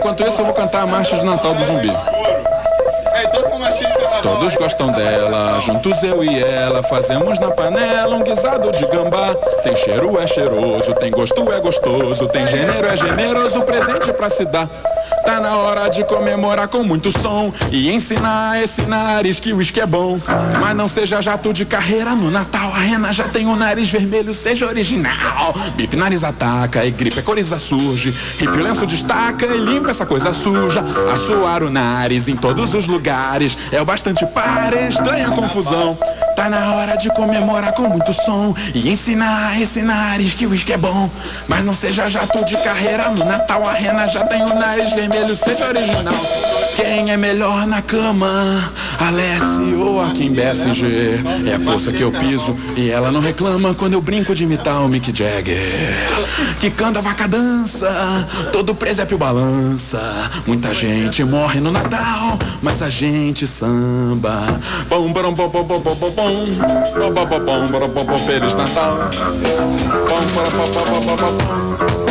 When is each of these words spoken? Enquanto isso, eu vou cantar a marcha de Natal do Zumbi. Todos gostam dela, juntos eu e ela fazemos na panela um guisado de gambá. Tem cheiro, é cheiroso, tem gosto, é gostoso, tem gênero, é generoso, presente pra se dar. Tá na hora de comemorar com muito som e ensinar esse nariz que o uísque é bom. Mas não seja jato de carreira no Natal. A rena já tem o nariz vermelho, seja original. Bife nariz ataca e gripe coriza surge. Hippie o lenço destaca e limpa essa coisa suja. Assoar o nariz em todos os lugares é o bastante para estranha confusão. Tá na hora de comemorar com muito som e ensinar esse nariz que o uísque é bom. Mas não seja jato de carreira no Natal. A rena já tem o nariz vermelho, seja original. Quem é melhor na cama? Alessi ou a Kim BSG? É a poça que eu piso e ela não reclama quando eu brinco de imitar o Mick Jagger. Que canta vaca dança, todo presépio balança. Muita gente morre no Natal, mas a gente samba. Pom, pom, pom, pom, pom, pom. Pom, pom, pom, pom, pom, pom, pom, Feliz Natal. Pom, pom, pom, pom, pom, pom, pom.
Enquanto 0.00 0.26
isso, 0.26 0.40
eu 0.40 0.46
vou 0.46 0.54
cantar 0.54 0.80
a 0.80 0.86
marcha 0.86 1.14
de 1.14 1.26
Natal 1.26 1.52
do 1.52 1.62
Zumbi. 1.62 1.92
Todos 4.22 4.56
gostam 4.56 4.90
dela, 4.92 5.60
juntos 5.60 6.02
eu 6.02 6.24
e 6.24 6.42
ela 6.42 6.82
fazemos 6.82 7.38
na 7.38 7.50
panela 7.50 8.16
um 8.16 8.22
guisado 8.22 8.72
de 8.72 8.86
gambá. 8.86 9.34
Tem 9.62 9.76
cheiro, 9.76 10.18
é 10.18 10.26
cheiroso, 10.26 10.94
tem 10.94 11.10
gosto, 11.10 11.52
é 11.52 11.60
gostoso, 11.60 12.26
tem 12.28 12.46
gênero, 12.46 12.88
é 12.88 12.96
generoso, 12.96 13.60
presente 13.60 14.10
pra 14.14 14.30
se 14.30 14.46
dar. 14.46 14.66
Tá 15.30 15.38
na 15.38 15.56
hora 15.56 15.88
de 15.88 16.02
comemorar 16.02 16.66
com 16.66 16.82
muito 16.82 17.16
som 17.16 17.52
e 17.70 17.88
ensinar 17.88 18.60
esse 18.60 18.82
nariz 18.82 19.38
que 19.38 19.52
o 19.52 19.58
uísque 19.58 19.80
é 19.80 19.86
bom. 19.86 20.18
Mas 20.60 20.76
não 20.76 20.88
seja 20.88 21.22
jato 21.22 21.52
de 21.52 21.64
carreira 21.64 22.16
no 22.16 22.32
Natal. 22.32 22.72
A 22.74 22.80
rena 22.80 23.12
já 23.12 23.28
tem 23.28 23.46
o 23.46 23.54
nariz 23.54 23.88
vermelho, 23.88 24.34
seja 24.34 24.66
original. 24.66 25.54
Bife 25.76 25.94
nariz 25.94 26.24
ataca 26.24 26.84
e 26.84 26.90
gripe 26.90 27.22
coriza 27.22 27.60
surge. 27.60 28.10
Hippie 28.10 28.58
o 28.58 28.60
lenço 28.60 28.84
destaca 28.84 29.46
e 29.46 29.58
limpa 29.58 29.90
essa 29.90 30.04
coisa 30.04 30.34
suja. 30.34 30.82
Assoar 31.14 31.62
o 31.62 31.70
nariz 31.70 32.26
em 32.26 32.34
todos 32.34 32.74
os 32.74 32.88
lugares 32.88 33.56
é 33.70 33.80
o 33.80 33.84
bastante 33.84 34.26
para 34.26 34.88
estranha 34.88 35.30
confusão. 35.30 35.96
Tá 36.36 36.48
na 36.48 36.74
hora 36.74 36.96
de 36.96 37.08
comemorar 37.10 37.72
com 37.72 37.88
muito 37.88 38.12
som 38.12 38.54
e 38.74 38.88
ensinar 38.88 39.60
esse 39.60 39.82
nariz 39.82 40.34
que 40.34 40.46
o 40.46 40.50
uísque 40.50 40.72
é 40.72 40.76
bom. 40.76 41.10
Mas 41.48 41.64
não 41.64 41.74
seja 41.74 42.08
jato 42.08 42.44
de 42.44 42.56
carreira 42.58 43.08
no 43.10 43.24
Natal. 43.24 43.66
A 43.68 43.72
rena 43.72 44.06
já 44.06 44.24
tem 44.26 44.42
o 44.42 44.54
nariz 44.54 44.92
vermelho, 44.94 45.34
seja 45.36 45.66
original. 45.66 46.14
Quem 46.76 47.10
é 47.10 47.16
melhor 47.16 47.66
na 47.66 47.82
cama? 47.82 48.70
Alessi 49.00 49.74
ou 49.78 50.00
a 50.00 50.10
Kim 50.10 50.32
BSG? 50.32 51.20
É 51.46 51.54
a 51.54 51.58
poça 51.58 51.90
que 51.90 52.02
eu 52.02 52.12
piso 52.12 52.54
e 52.76 52.90
ela 52.90 53.10
não 53.10 53.20
reclama 53.20 53.72
quando 53.74 53.94
eu 53.94 54.00
brinco 54.00 54.34
de 54.34 54.44
imitar 54.44 54.84
o 54.84 54.88
Mick 54.88 55.16
Jagger. 55.16 55.58
Que 56.60 56.70
canta 56.70 57.00
vaca 57.00 57.26
dança, 57.26 58.26
todo 58.52 58.74
presépio 58.74 59.16
balança. 59.16 60.30
Muita 60.46 60.74
gente 60.74 61.24
morre 61.24 61.60
no 61.60 61.70
Natal, 61.70 62.38
mas 62.60 62.82
a 62.82 62.90
gente 62.90 63.46
samba. 63.46 64.60
Pom, 64.88 65.10
pom, 65.12 65.34
pom, 65.34 65.48
pom, 65.48 65.64
pom, 65.64 65.96
pom. 65.96 66.12
Pom, 66.12 67.14
pom, 67.14 67.26
pom, 67.26 67.40
pom, 67.40 67.68
pom, 67.68 67.88
pom, 67.88 68.04
pom, 68.04 68.18
Feliz 68.18 68.54
Natal. 68.54 68.98
Pom, 70.08 70.20
pom, 70.34 70.50
pom, 70.50 70.84
pom, 70.84 71.00
pom, 71.00 71.16
pom, 71.16 71.96
pom. 71.96 72.09